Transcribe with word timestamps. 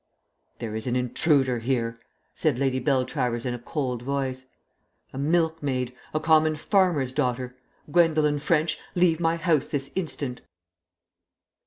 "There 0.57 0.75
is 0.75 0.87
an 0.87 0.95
intruder 0.95 1.59
here," 1.59 1.99
said 2.33 2.57
Lady 2.57 2.79
Beltravers 2.79 3.45
in 3.45 3.53
a 3.53 3.59
cold 3.59 4.01
voice. 4.01 4.47
"A 5.13 5.19
milkmaid, 5.19 5.95
a 6.11 6.19
common 6.19 6.55
farmer's 6.55 7.13
daughter. 7.13 7.55
Gwendolen 7.91 8.39
French, 8.39 8.79
leave 8.95 9.19
my 9.19 9.35
house 9.35 9.67
this 9.67 9.91
instant!" 9.93 10.41